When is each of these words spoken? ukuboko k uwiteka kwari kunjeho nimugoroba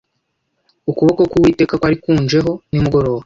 ukuboko 0.91 1.21
k 1.29 1.33
uwiteka 1.37 1.73
kwari 1.81 1.97
kunjeho 2.03 2.51
nimugoroba 2.71 3.19